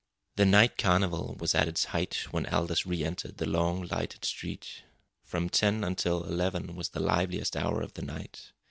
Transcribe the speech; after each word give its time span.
The 0.35 0.47
night 0.47 0.79
carnival 0.79 1.37
was 1.39 1.53
at 1.53 1.67
its 1.67 1.83
height 1.93 2.25
when 2.31 2.47
Aldous 2.47 2.87
re 2.87 3.03
entered 3.03 3.37
the 3.37 3.45
long, 3.45 3.83
lighted 3.83 4.25
street. 4.25 4.81
From 5.23 5.47
ten 5.47 5.83
until 5.83 6.23
eleven 6.23 6.75
was 6.75 6.89
the 6.89 6.99
liveliest 6.99 7.55
hour 7.55 7.83
of 7.83 7.93
the 7.93 8.01
night. 8.01 8.51